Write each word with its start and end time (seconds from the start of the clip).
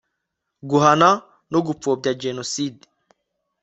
guhakana 0.69 1.09
no 1.51 1.59
gupfobya 1.65 2.11
jenoside 2.21 2.83